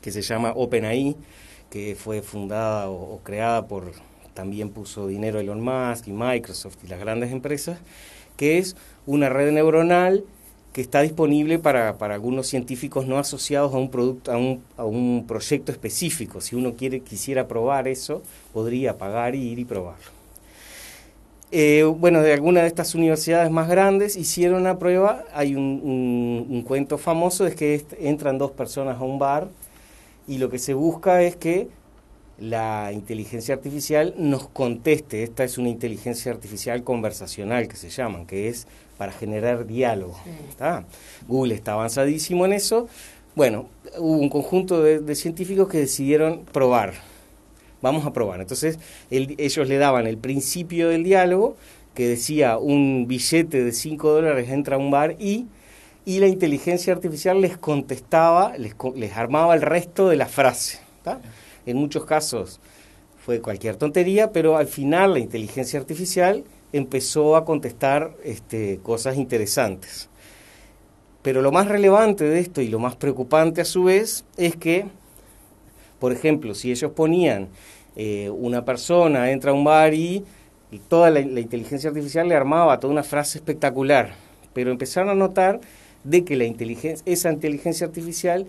que 0.02 0.12
se 0.12 0.22
llama 0.22 0.54
OpenAI, 0.56 1.16
que 1.70 1.96
fue 1.96 2.24
fundada 2.24 2.90
o, 2.90 3.16
o 3.16 3.20
creada 3.20 3.68
por, 3.68 3.92
también 4.34 4.70
puso 4.70 5.08
dinero 5.08 5.40
Elon 5.40 5.62
Musk 5.62 6.08
y 6.08 6.14
Microsoft 6.14 6.78
y 6.84 6.88
las 6.88 7.00
grandes 7.00 7.32
empresas, 7.32 7.80
que 8.38 8.58
es 8.58 8.76
una 9.06 9.30
red 9.30 9.52
neuronal 9.52 10.24
que 10.74 10.82
está 10.82 11.02
disponible 11.02 11.58
para, 11.60 11.98
para, 11.98 12.14
algunos 12.14 12.48
científicos 12.48 13.08
no 13.08 13.18
asociados 13.18 13.74
a 13.74 13.78
un 13.78 13.90
producto, 13.90 14.32
a 14.32 14.38
un, 14.38 14.64
a 14.78 14.86
un 14.86 15.26
proyecto 15.28 15.72
específico. 15.72 16.42
Si 16.42 16.56
uno 16.56 16.76
quiere, 16.76 17.00
quisiera 17.02 17.48
probar 17.48 17.88
eso, 17.88 18.22
podría 18.54 18.98
pagar 18.98 19.36
y 19.36 19.40
ir 19.40 19.60
y 19.60 19.66
probarlo. 19.66 20.20
Eh, 21.52 21.84
bueno, 21.84 22.22
de 22.22 22.32
alguna 22.32 22.62
de 22.62 22.68
estas 22.68 22.94
universidades 22.94 23.50
más 23.50 23.68
grandes 23.68 24.16
hicieron 24.16 24.64
la 24.64 24.78
prueba. 24.78 25.24
Hay 25.34 25.56
un, 25.56 26.46
un, 26.48 26.62
cuento 26.62 27.00
famoso, 27.00 27.48
es 27.48 27.56
que 27.56 27.84
entran 28.00 28.38
dos 28.38 28.52
personas 28.52 28.98
a 29.00 29.04
un 29.04 29.18
bar 29.18 29.48
y 30.28 30.38
lo 30.38 30.52
que 30.52 30.60
se 30.60 30.76
busca 30.76 31.24
es 31.24 31.36
que 31.36 31.68
la 32.40 32.92
inteligencia 32.94 33.56
artificial 33.56 34.14
nos 34.18 34.48
conteste. 34.48 35.24
Esta 35.24 35.44
es 35.44 35.58
una 35.58 35.70
inteligencia 35.70 36.32
artificial 36.32 36.84
conversacional 36.84 37.68
que 37.68 37.76
se 37.76 37.90
llaman, 37.90 38.26
que 38.26 38.48
es 38.48 38.68
para 38.98 39.12
generar 39.12 39.66
diálogo. 39.66 40.18
Google 41.28 41.56
está 41.56 41.74
avanzadísimo 41.74 42.46
en 42.46 42.54
eso. 42.54 42.88
Bueno, 43.36 43.70
hubo 43.98 44.18
un 44.18 44.30
conjunto 44.30 44.84
de, 44.84 45.16
científicos 45.16 45.70
que 45.70 45.80
decidieron 45.80 46.46
probar. 46.52 46.94
Vamos 47.82 48.06
a 48.06 48.12
probar. 48.12 48.42
Entonces 48.42 48.80
ellos 49.10 49.68
le 49.68 49.78
daban 49.78 50.08
el 50.08 50.18
principio 50.18 50.90
del 50.90 51.04
diálogo, 51.04 51.56
que 51.94 52.08
decía 52.08 52.58
un 52.58 53.06
billete 53.08 53.64
de 53.64 53.72
5 53.72 54.12
dólares 54.12 54.50
entra 54.50 54.76
a 54.76 54.80
un 54.80 54.92
bar 54.92 55.16
y, 55.20 55.48
y 56.06 56.20
la 56.20 56.28
inteligencia 56.28 56.94
artificial 56.94 57.42
les 57.42 57.58
contestaba, 57.58 58.58
les, 58.58 58.76
les 58.96 59.16
armaba 59.16 59.56
el 59.56 59.62
resto 59.62 60.10
de 60.10 60.18
la 60.18 60.28
frase. 60.28 60.80
En 61.66 61.78
muchos 61.78 62.06
casos 62.06 62.60
fue 63.18 63.42
cualquier 63.42 63.76
tontería, 63.76 64.32
pero 64.32 64.58
al 64.58 64.68
final 64.68 65.14
la 65.14 65.20
inteligencia 65.20 65.80
artificial 65.80 66.44
empezó 66.74 67.36
a 67.36 67.46
contestar 67.46 68.16
este, 68.24 68.80
cosas 68.84 69.18
interesantes. 69.18 70.10
Pero 71.22 71.42
lo 71.42 71.52
más 71.52 71.68
relevante 71.68 72.24
de 72.24 72.40
esto 72.40 72.62
y 72.62 72.70
lo 72.70 72.80
más 72.80 72.96
preocupante 72.96 73.62
a 73.62 73.66
su 73.66 73.84
vez 73.84 74.26
es 74.38 74.56
que, 74.56 74.86
por 76.00 76.12
ejemplo, 76.12 76.56
si 76.56 76.72
ellos 76.72 76.92
ponían 76.92 77.50
eh, 77.96 78.30
una 78.30 78.64
persona 78.64 79.32
entra 79.32 79.52
a 79.52 79.54
un 79.54 79.64
bar 79.64 79.94
y, 79.94 80.24
toda 80.88 81.10
la, 81.10 81.20
inteligencia 81.20 81.90
artificial 81.90 82.30
le 82.30 82.36
armaba 82.36 82.80
toda 82.80 82.94
una 82.94 83.04
frase 83.04 83.40
espectacular, 83.40 84.14
pero 84.54 84.72
empezaron 84.72 85.10
a 85.10 85.16
notar 85.16 85.60
de 86.04 86.24
que 86.24 86.36
la 86.36 86.46
inteligencia, 86.46 87.04
esa 87.12 87.32
inteligencia 87.32 87.88
artificial 87.88 88.46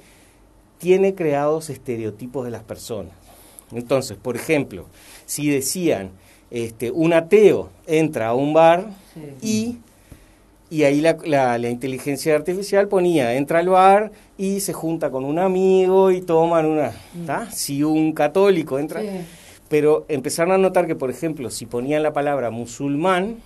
tiene 0.80 1.14
creados 1.14 1.70
estereotipos 1.70 2.44
de 2.44 2.50
las 2.50 2.64
personas. 2.64 3.12
Entonces, 3.70 4.16
por 4.20 4.34
ejemplo, 4.34 4.86
si 5.26 5.48
decían 5.48 6.10
este, 6.50 6.90
un 6.90 7.12
ateo 7.12 7.70
entra 7.86 8.28
a 8.28 8.34
un 8.34 8.52
bar 8.52 8.90
y, 9.40 9.76
y 10.68 10.82
ahí 10.82 11.00
la, 11.00 11.16
la, 11.58 11.68
inteligencia 11.68 12.34
artificial 12.34 12.88
ponía, 12.88 13.34
entra 13.34 13.60
al 13.60 13.68
bar 13.68 14.10
y 14.36 14.58
se 14.58 14.72
junta 14.72 15.10
con 15.10 15.24
un 15.24 15.38
amigo 15.38 16.10
y 16.10 16.22
toman 16.22 16.66
una... 16.66 16.90
Mm. 17.14 17.52
Si 17.52 17.84
un 17.84 18.12
católico 18.12 18.80
entra... 18.80 19.00
pero 19.68 20.06
empezaron 20.08 20.52
a 20.52 20.58
notar 20.58 20.88
que, 20.88 20.96
por 20.96 21.10
ejemplo, 21.10 21.50
si 21.50 21.66
ponían 21.66 22.02
la 22.02 22.12
palabra 22.12 22.50
musulmán, 22.50 23.36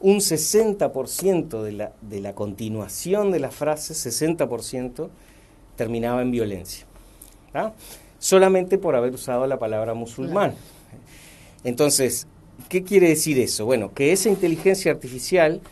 un 0.00 0.18
60% 0.18 1.62
de 1.62 1.72
la, 1.72 1.92
de 2.02 2.20
la 2.20 2.34
continuación 2.34 3.32
de 3.32 3.40
la 3.40 3.50
frase, 3.50 3.94
60%, 3.94 5.08
terminaba 5.78 6.20
en 6.20 6.30
violencia. 6.30 6.84
Solamente 8.18 8.76
por 8.76 8.94
haber 8.96 9.14
usado 9.14 9.46
la 9.46 9.58
palabra 9.58 9.94
musulmán. 9.94 10.54
Entonces, 11.64 12.26
¿qué 12.68 12.82
quiere 12.82 13.08
decir 13.08 13.38
eso? 13.38 13.64
Bueno, 13.64 13.94
que 13.94 14.12
esa 14.12 14.28
inteligencia 14.28 14.92
artificial 14.92 15.62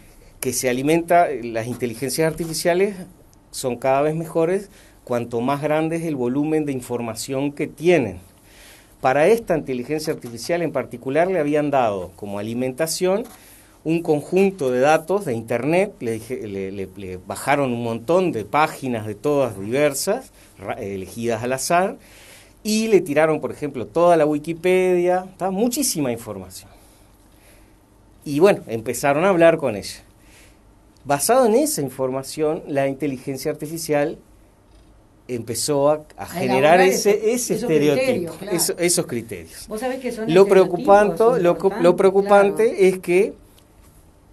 que 0.41 0.55
se 0.55 0.71
alimenta, 0.71 1.29
las 1.43 1.67
inteligencias 1.67 2.27
artificiales 2.27 2.97
son 3.51 3.77
cada 3.77 4.01
vez 4.01 4.15
mejores 4.15 4.71
cuanto 5.05 5.41
más 5.41 5.61
grande 5.61 5.97
es 5.97 6.05
el 6.05 6.17
volumen 6.17 6.65
de 6.65 6.73
información 6.73 7.53
que 7.53 7.67
tienen. 7.67 8.19
Para 9.01 9.27
esta 9.27 9.57
inteligencia 9.57 10.13
artificial 10.13 10.63
en 10.63 10.73
particular 10.73 11.29
le 11.29 11.39
habían 11.39 11.71
dado 11.71 12.13
como 12.17 12.39
alimentación 12.39 13.25
un 13.87 14.02
conjunto 14.02 14.73
de 14.73 14.81
datos 14.81 15.26
de 15.26 15.35
Internet, 15.35 15.95
le, 16.00 17.21
bajaron 17.25 17.73
un 17.73 17.85
montón 17.85 18.33
de 18.33 18.45
páginas 18.45 19.07
de 19.07 19.14
todas 19.14 19.57
diversas, 19.61 20.33
elegidas 20.76 21.45
al 21.45 21.52
azar, 21.52 21.97
y 22.64 22.88
le 22.88 23.00
tiraron, 23.00 23.40
por 23.40 23.52
ejemplo, 23.52 23.87
toda 23.87 24.16
la 24.16 24.26
Wikipedia, 24.26 25.26
muchísima 25.52 26.11
información. 26.11 26.69
Y 28.25 28.40
bueno, 28.40 28.64
empezaron 28.66 29.25
a 29.25 29.28
hablar 29.28 29.57
con 29.57 29.76
ella. 29.76 30.02
Basado 31.05 31.47
en 31.47 31.55
esa 31.55 31.81
información, 31.81 32.64
la 32.66 32.88
inteligencia 32.88 33.52
artificial 33.52 34.19
empezó 35.28 35.90
a, 35.90 36.26
generar 36.26 36.81
ese, 36.81 37.31
ese 37.33 37.55
estereotipo, 37.55 38.35
esos 38.50 39.07
criterios. 39.07 39.69
¿Vos 39.69 39.78
sabés 39.78 40.00
que 40.00 40.11
son 40.11 40.35
lo, 40.35 40.49
preocupante, 40.49 41.23
lo, 41.40 41.57
lo, 41.81 41.95
preocupante 41.95 42.88
es 42.88 42.99
que 42.99 43.46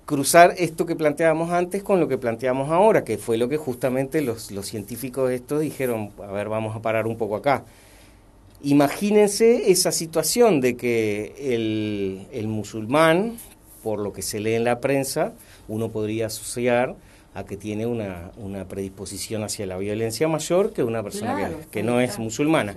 cruzar 0.06 0.56
esto 0.58 0.86
que 0.86 0.96
planteábamos 0.96 1.52
antes 1.52 1.84
con 1.84 2.00
lo 2.00 2.08
que 2.08 2.18
planteamos 2.18 2.70
ahora, 2.70 3.04
que 3.04 3.18
fue 3.18 3.38
lo 3.38 3.48
que 3.50 3.58
justamente 3.58 4.22
los, 4.22 4.52
los 4.52 4.66
científicos 4.66 5.32
estos 5.32 5.62
dijeron, 5.62 6.12
a 6.22 6.32
ver, 6.32 6.50
vamos 6.50 6.76
a 6.76 6.82
parar 6.82 7.08
un 7.08 7.18
poco 7.18 7.36
acá. 7.36 7.64
Imagínense 8.62 9.72
esa 9.72 9.92
situación 9.92 10.62
de 10.62 10.78
que 10.78 11.36
el, 11.38 12.28
el 12.32 12.48
musulmán, 12.48 13.38
por 13.84 14.00
lo 14.00 14.14
que 14.14 14.22
se 14.22 14.40
lee 14.40 14.54
en 14.54 14.64
la 14.64 14.80
prensa, 14.80 15.34
uno 15.68 15.90
podría 15.90 16.28
asociar 16.28 16.96
a 17.34 17.46
que 17.46 17.58
tiene 17.58 17.86
una, 17.86 18.32
una 18.38 18.66
predisposición 18.66 19.44
hacia 19.44 19.66
la 19.66 19.78
violencia 19.78 20.28
mayor 20.28 20.72
que 20.72 20.84
una 20.84 21.02
persona 21.02 21.52
que, 21.72 21.84
no 21.84 22.00
es 22.00 22.20
musulmana 22.20 22.76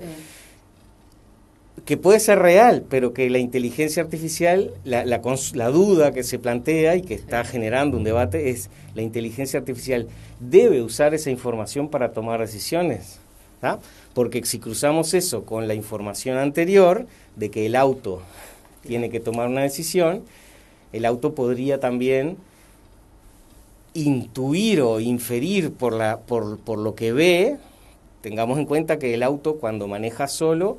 que 1.87 1.97
puede 1.97 2.19
ser 2.19 2.40
real, 2.40 2.85
pero 2.90 3.14
que 3.14 3.31
la 3.31 3.38
inteligencia 3.38 4.02
artificial, 4.02 4.73
la, 4.85 5.05
la, 5.05 5.23
la, 5.55 5.69
duda 5.71 6.11
que 6.11 6.25
se 6.25 6.40
plantea 6.40 6.97
y 6.97 7.02
que 7.02 7.14
está 7.14 7.45
generando 7.45 7.97
un 7.97 8.02
debate 8.02 8.50
es, 8.50 8.71
¿la 8.97 9.02
inteligencia 9.02 9.61
artificial 9.61 10.09
debe 10.40 10.83
usar 10.83 11.14
esa 11.14 11.31
información 11.31 11.88
para 11.88 12.11
tomar 12.11 12.40
decisiones? 12.40 13.21
¿Ah? 13.62 13.78
Porque 14.14 14.45
si 14.45 14.59
cruzamos 14.59 15.14
eso 15.14 15.45
con 15.45 15.69
la 15.69 15.75
información 15.75 16.38
anterior 16.38 17.07
de 17.37 17.52
que 17.52 17.66
el 17.66 17.76
auto 17.76 18.21
tiene 18.83 19.09
que 19.09 19.21
tomar 19.21 19.47
una 19.47 19.62
decisión, 19.62 20.25
el 20.93 21.05
auto 21.05 21.37
podría 21.37 21.78
también 21.78 22.37
intuir 23.95 24.81
o 24.81 24.99
inferir 24.99 25.73
por, 25.73 25.93
la, 25.93 26.19
por, 26.19 26.59
por 26.59 26.81
lo 26.81 26.97
que 26.97 27.12
ve, 27.12 27.59
tengamos 28.23 28.59
en 28.59 28.66
cuenta 28.66 28.99
que 28.99 29.14
el 29.14 29.23
auto 29.23 29.59
cuando 29.59 29.87
maneja 29.87 30.26
solo, 30.26 30.78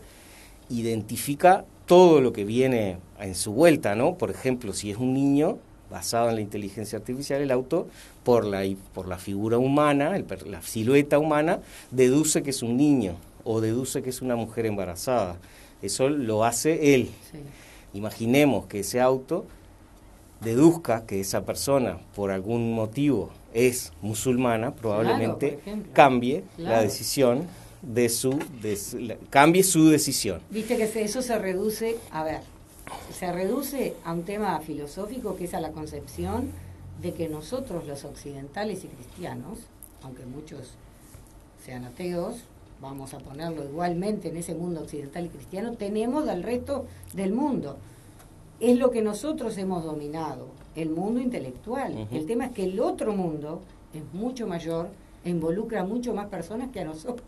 identifica 0.70 1.66
todo 1.86 2.22
lo 2.22 2.34
que 2.34 2.44
viene 2.44 2.98
en 3.20 3.36
su 3.36 3.54
vuelta, 3.54 3.96
¿no? 3.96 4.16
Por 4.16 4.30
ejemplo, 4.30 4.74
si 4.74 4.92
es 4.92 4.98
un 4.98 5.14
niño, 5.14 5.58
basado 5.90 6.30
en 6.30 6.36
la 6.36 6.42
inteligencia 6.42 7.00
artificial, 7.00 7.42
el 7.42 7.52
auto, 7.52 7.88
por 8.24 8.46
la, 8.46 8.64
por 8.94 9.08
la 9.08 9.18
figura 9.18 9.58
humana, 9.58 10.18
la 10.46 10.62
silueta 10.62 11.18
humana, 11.18 11.60
deduce 11.92 12.44
que 12.44 12.50
es 12.50 12.62
un 12.62 12.76
niño 12.76 13.16
o 13.44 13.62
deduce 13.62 14.04
que 14.04 14.10
es 14.10 14.22
una 14.22 14.36
mujer 14.36 14.66
embarazada. 14.66 15.38
Eso 15.82 16.10
lo 16.10 16.44
hace 16.44 16.94
él. 16.96 17.10
Imaginemos 17.94 18.66
que 18.66 18.82
ese 18.82 19.00
auto 19.00 19.46
deduzca 20.42 21.06
que 21.06 21.20
esa 21.20 21.46
persona, 21.46 22.00
por 22.16 22.32
algún 22.32 22.74
motivo, 22.74 23.32
es 23.54 23.94
musulmana, 24.02 24.72
probablemente 24.72 25.60
cambie 25.94 26.44
la 26.58 26.82
decisión 26.82 27.48
de 27.88 28.10
su, 28.10 28.38
cambie 29.30 29.64
su 29.64 29.88
decisión. 29.90 30.42
Viste 30.50 30.78
que 30.78 30.84
eso 31.02 31.22
se 31.22 31.38
reduce, 31.40 31.98
a 32.12 32.24
ver, 32.24 32.42
se 33.18 33.32
reduce 33.32 33.96
a 34.04 34.14
un 34.14 34.24
tema 34.24 34.60
filosófico 34.60 35.36
que 35.36 35.46
es 35.46 35.54
a 35.54 35.62
la 35.62 35.72
concepción 35.72 36.52
de 37.02 37.14
que 37.14 37.30
nosotros 37.30 37.88
los 37.88 38.04
occidentales 38.04 38.84
y 38.84 38.88
cristianos, 38.88 39.60
aunque 40.04 40.26
muchos 40.26 40.74
sean 41.64 41.86
ateos, 41.86 42.36
vamos 42.82 43.14
a 43.14 43.20
ponerlo 43.20 43.64
igualmente 43.64 44.30
en 44.30 44.38
ese 44.38 44.54
mundo 44.54 44.82
occidental 44.82 45.26
y 45.26 45.30
cristiano, 45.30 45.74
tenemos 45.74 46.28
al 46.28 46.44
resto 46.44 46.86
del 47.14 47.34
mundo. 47.34 47.78
Es 48.60 48.78
lo 48.78 48.92
que 48.92 49.02
nosotros 49.02 49.58
hemos 49.58 49.84
dominado, 49.84 50.48
el 50.76 50.90
mundo 50.90 51.22
intelectual. 51.22 52.08
El 52.12 52.26
tema 52.26 52.48
es 52.48 52.52
que 52.52 52.64
el 52.66 52.80
otro 52.80 53.14
mundo 53.14 53.62
es 53.94 54.02
mucho 54.14 54.48
mayor 54.48 54.90
e 55.24 55.30
involucra 55.30 55.84
mucho 55.84 56.14
más 56.14 56.28
personas 56.28 56.70
que 56.72 56.82
a 56.82 56.86
nosotros. 56.86 57.28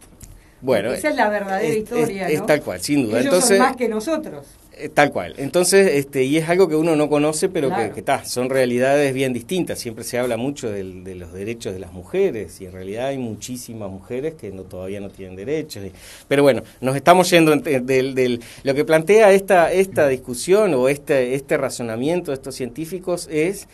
Bueno, 0.62 0.92
esa 0.92 1.10
es 1.10 1.16
la 1.16 1.30
verdadera 1.30 1.74
historia. 1.74 2.28
Es, 2.28 2.46
tal 2.46 2.62
cual, 2.62 2.82
sin 2.82 3.04
duda. 3.04 3.20
Ellos 3.20 3.34
Entonces, 3.34 3.58
son 3.58 3.68
más 3.68 3.76
que 3.76 3.88
nosotros. 3.88 4.46
Eh, 4.80 4.88
tal 4.88 5.12
cual. 5.12 5.34
Entonces, 5.38 5.92
este, 5.96 6.24
y 6.24 6.38
es 6.38 6.48
algo 6.48 6.70
que 6.70 6.76
uno 6.76 6.96
no 6.96 7.10
conoce, 7.10 7.50
pero 7.50 7.70
que, 7.70 8.00
está, 8.00 8.24
son 8.24 8.50
realidades 8.50 9.14
bien 9.14 9.34
distintas. 9.34 9.78
Siempre 9.78 10.06
se 10.06 10.18
habla 10.18 10.38
mucho 10.38 10.72
de 10.72 11.16
los 11.16 11.34
derechos 11.34 11.74
de 11.74 11.80
las 11.80 11.92
mujeres 11.92 12.62
y 12.62 12.66
en 12.66 12.72
realidad 12.72 13.08
hay 13.08 13.18
muchísimas 13.18 13.92
mujeres 13.92 14.36
que 14.36 14.52
no, 14.52 14.64
todavía 14.64 15.02
no 15.02 15.10
tienen 15.10 15.36
derechos. 15.36 15.84
pero 16.30 16.44
bueno, 16.44 16.64
nos 16.80 16.96
estamos 16.96 17.30
yendo 17.30 17.54
del, 17.56 18.42
lo 18.64 18.74
que 18.74 18.86
plantea 18.86 19.34
esta, 19.34 19.72
esta 19.72 20.08
discusión 20.08 20.74
o 20.74 20.88
este, 20.88 21.36
este 21.36 21.58
razonamiento 21.58 22.32
de 22.32 22.36
estos 22.36 22.56
científicos 22.56 23.28
es 23.30 23.68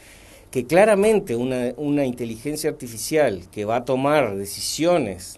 que 0.50 0.66
claramente 0.66 1.36
una, 1.36 1.74
una 1.78 2.06
inteligencia 2.06 2.70
artificial 2.70 3.44
que 3.52 3.66
va 3.66 3.78
a 3.78 3.86
tomar 3.86 4.36
decisiones 4.36 5.38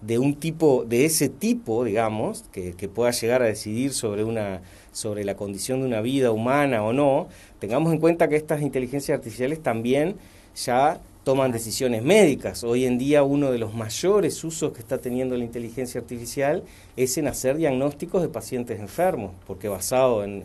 de 0.00 0.18
un 0.18 0.34
tipo, 0.34 0.84
de 0.84 1.04
ese 1.04 1.28
tipo, 1.28 1.84
digamos, 1.84 2.44
que, 2.52 2.72
pueda 2.88 3.10
llegar 3.10 3.42
a 3.42 3.46
decidir 3.46 3.92
sobre 3.92 4.24
una 4.24 4.60
sobre 4.92 5.24
la 5.24 5.36
condición 5.36 5.80
de 5.80 5.86
una 5.86 6.00
vida 6.00 6.30
humana 6.30 6.82
o 6.82 6.94
no, 6.94 7.28
tengamos 7.58 7.92
en 7.92 7.98
cuenta 7.98 8.28
que 8.28 8.36
estas 8.36 8.62
inteligencias 8.62 9.18
artificiales 9.18 9.62
también 9.62 10.16
ya 10.54 11.00
toman 11.22 11.52
decisiones 11.52 12.02
médicas. 12.02 12.64
Hoy 12.64 12.86
en 12.86 12.96
día 12.96 13.22
uno 13.22 13.52
de 13.52 13.58
los 13.58 13.74
mayores 13.74 14.42
usos 14.42 14.72
que 14.72 14.78
está 14.78 14.96
teniendo 14.96 15.36
la 15.36 15.44
inteligencia 15.44 16.00
artificial 16.00 16.62
es 16.96 17.18
en 17.18 17.28
hacer 17.28 17.58
diagnósticos 17.58 18.22
de 18.22 18.28
pacientes 18.28 18.80
enfermos, 18.80 19.32
porque 19.46 19.68
basado 19.68 20.24
en, 20.24 20.44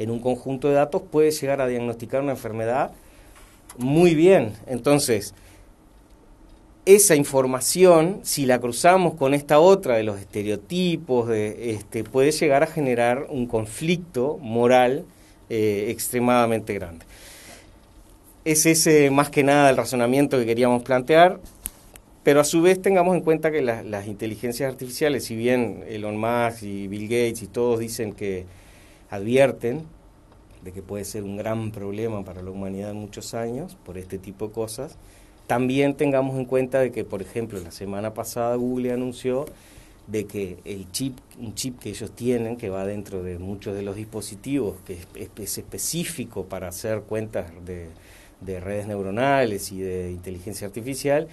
en 0.00 0.10
un 0.10 0.18
conjunto 0.18 0.68
de 0.68 0.74
datos 0.74 1.02
puede 1.02 1.30
llegar 1.30 1.60
a 1.60 1.68
diagnosticar 1.68 2.22
una 2.22 2.32
enfermedad 2.32 2.90
muy 3.78 4.14
bien. 4.14 4.54
Entonces, 4.66 5.34
esa 6.84 7.14
información, 7.14 8.20
si 8.22 8.44
la 8.44 8.58
cruzamos 8.58 9.14
con 9.14 9.34
esta 9.34 9.60
otra 9.60 9.96
de 9.96 10.02
los 10.02 10.18
estereotipos, 10.18 11.28
de, 11.28 11.72
este, 11.72 12.02
puede 12.02 12.32
llegar 12.32 12.62
a 12.64 12.66
generar 12.66 13.26
un 13.28 13.46
conflicto 13.46 14.38
moral 14.38 15.04
eh, 15.48 15.86
extremadamente 15.90 16.74
grande. 16.74 17.04
Es 18.44 18.66
ese 18.66 19.10
más 19.10 19.30
que 19.30 19.44
nada 19.44 19.70
el 19.70 19.76
razonamiento 19.76 20.38
que 20.38 20.46
queríamos 20.46 20.82
plantear, 20.82 21.38
pero 22.24 22.40
a 22.40 22.44
su 22.44 22.62
vez 22.62 22.82
tengamos 22.82 23.14
en 23.16 23.22
cuenta 23.22 23.52
que 23.52 23.62
las 23.62 24.06
inteligencias 24.06 24.70
artificiales, 24.70 25.24
si 25.24 25.36
bien 25.36 25.84
Elon 25.88 26.16
Musk 26.16 26.62
y 26.62 26.88
Bill 26.88 27.04
Gates 27.04 27.42
y 27.42 27.46
todos 27.46 27.78
dicen 27.78 28.12
que 28.12 28.44
advierten 29.10 29.84
de 30.62 30.72
que 30.72 30.82
puede 30.82 31.04
ser 31.04 31.24
un 31.24 31.36
gran 31.36 31.72
problema 31.72 32.24
para 32.24 32.42
la 32.42 32.50
humanidad 32.50 32.90
en 32.90 32.96
muchos 32.96 33.34
años 33.34 33.76
por 33.84 33.98
este 33.98 34.18
tipo 34.18 34.48
de 34.48 34.52
cosas, 34.52 34.96
también 35.46 35.94
tengamos 35.94 36.38
en 36.38 36.44
cuenta 36.44 36.80
de 36.80 36.92
que, 36.92 37.04
por 37.04 37.22
ejemplo, 37.22 37.60
la 37.60 37.70
semana 37.70 38.14
pasada 38.14 38.56
Google 38.56 38.92
anunció 38.92 39.46
de 40.06 40.26
que 40.26 40.58
el 40.64 40.90
chip, 40.90 41.18
un 41.38 41.54
chip 41.54 41.78
que 41.78 41.90
ellos 41.90 42.10
tienen, 42.12 42.56
que 42.56 42.70
va 42.70 42.84
dentro 42.84 43.22
de 43.22 43.38
muchos 43.38 43.74
de 43.74 43.82
los 43.82 43.96
dispositivos, 43.96 44.76
que 44.86 44.98
es, 45.14 45.58
específico 45.58 46.44
para 46.44 46.68
hacer 46.68 47.02
cuentas 47.02 47.46
de, 47.64 47.88
de, 48.40 48.60
redes 48.60 48.86
neuronales 48.86 49.70
y 49.72 49.80
de 49.80 50.10
inteligencia 50.10 50.66
artificial, 50.66 51.28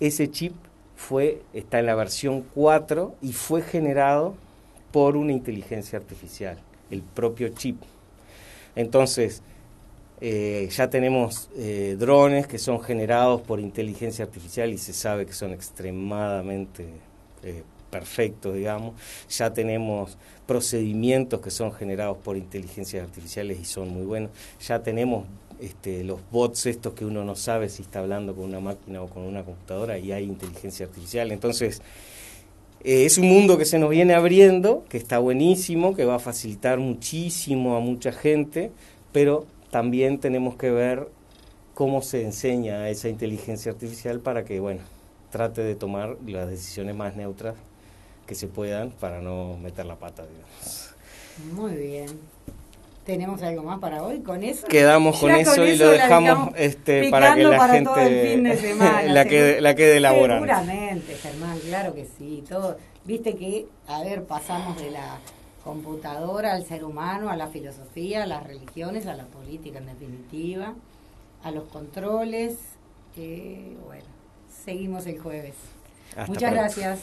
ese 0.00 0.30
chip 0.30 0.54
fue, 0.96 1.42
está 1.52 1.78
en 1.78 1.86
la 1.86 1.94
versión 1.94 2.44
4 2.54 3.14
y 3.20 3.32
fue 3.32 3.62
generado 3.62 4.34
por 4.90 5.16
una 5.16 5.32
inteligencia 5.32 5.98
artificial, 5.98 6.58
el 6.90 7.02
propio 7.02 7.48
chip. 7.48 7.76
Entonces, 8.76 9.42
eh, 10.26 10.70
ya 10.70 10.88
tenemos 10.88 11.50
eh, 11.54 11.96
drones 11.98 12.46
que 12.46 12.58
son 12.58 12.80
generados 12.80 13.42
por 13.42 13.60
inteligencia 13.60 14.24
artificial 14.24 14.72
y 14.72 14.78
se 14.78 14.94
sabe 14.94 15.26
que 15.26 15.34
son 15.34 15.52
extremadamente 15.52 16.86
eh, 17.42 17.62
perfectos, 17.90 18.54
digamos. 18.54 18.94
Ya 19.28 19.52
tenemos 19.52 20.16
procedimientos 20.46 21.42
que 21.42 21.50
son 21.50 21.74
generados 21.74 22.16
por 22.24 22.38
inteligencias 22.38 23.06
artificiales 23.06 23.60
y 23.60 23.66
son 23.66 23.90
muy 23.90 24.06
buenos. 24.06 24.30
Ya 24.66 24.82
tenemos 24.82 25.26
este, 25.60 26.02
los 26.04 26.20
bots 26.30 26.64
estos 26.64 26.94
que 26.94 27.04
uno 27.04 27.22
no 27.22 27.36
sabe 27.36 27.68
si 27.68 27.82
está 27.82 27.98
hablando 27.98 28.34
con 28.34 28.44
una 28.44 28.60
máquina 28.60 29.02
o 29.02 29.08
con 29.08 29.24
una 29.24 29.44
computadora 29.44 29.98
y 29.98 30.10
hay 30.12 30.24
inteligencia 30.24 30.86
artificial. 30.86 31.32
Entonces, 31.32 31.82
es 32.82 33.18
un 33.18 33.28
mundo 33.28 33.58
que 33.58 33.66
se 33.66 33.78
nos 33.78 33.90
viene 33.90 34.14
abriendo, 34.14 34.86
que 34.88 34.96
está 34.96 35.18
buenísimo, 35.18 35.94
que 35.94 36.06
va 36.06 36.14
a 36.14 36.18
facilitar 36.18 36.78
muchísimo 36.78 37.76
a 37.76 37.80
mucha 37.80 38.10
gente, 38.10 38.72
pero 39.12 39.46
también 39.74 40.20
tenemos 40.20 40.54
que 40.54 40.70
ver 40.70 41.08
cómo 41.74 42.00
se 42.00 42.22
enseña 42.22 42.88
esa 42.90 43.08
inteligencia 43.08 43.72
artificial 43.72 44.20
para 44.20 44.44
que, 44.44 44.60
bueno, 44.60 44.82
trate 45.32 45.64
de 45.64 45.74
tomar 45.74 46.16
las 46.24 46.48
decisiones 46.48 46.94
más 46.94 47.16
neutras 47.16 47.56
que 48.24 48.36
se 48.36 48.46
puedan 48.46 48.92
para 48.92 49.20
no 49.20 49.56
meter 49.56 49.84
la 49.86 49.96
pata, 49.96 50.22
digamos. 50.22 50.94
Muy 51.54 51.74
bien. 51.74 52.06
¿Tenemos 53.04 53.42
algo 53.42 53.64
más 53.64 53.80
para 53.80 54.04
hoy 54.04 54.20
con 54.20 54.44
eso? 54.44 54.64
Quedamos 54.68 55.18
con, 55.18 55.32
eso, 55.32 55.66
y 55.66 55.76
lo 55.76 55.90
dejamos 55.90 56.50
este, 56.54 57.10
para 57.10 57.34
que 57.34 57.42
la 57.42 57.68
gente 57.68 58.36
la, 59.08 59.24
quede, 59.24 59.60
la 59.60 59.74
quede 59.74 59.96
elaborando. 59.96 60.46
Seguramente, 60.46 61.16
Germán, 61.16 61.58
claro 61.58 61.94
que 61.96 62.06
sí. 62.16 62.44
Todo, 62.48 62.76
Viste 63.04 63.34
que, 63.34 63.66
a 63.88 64.04
ver, 64.04 64.22
pasamos 64.22 64.80
de 64.80 64.92
la 64.92 65.18
computadora 65.64 66.52
al 66.52 66.64
ser 66.66 66.84
humano, 66.84 67.30
a 67.30 67.36
la 67.36 67.48
filosofía, 67.48 68.22
a 68.22 68.26
las 68.26 68.44
religiones, 68.44 69.06
a 69.06 69.14
la 69.14 69.24
política 69.24 69.78
en 69.78 69.86
definitiva, 69.86 70.74
a 71.42 71.50
los 71.50 71.64
controles. 71.64 72.58
bueno, 73.16 74.04
seguimos 74.64 75.06
el 75.06 75.18
jueves. 75.18 75.54
Muchas 76.28 76.52
gracias. 76.52 77.00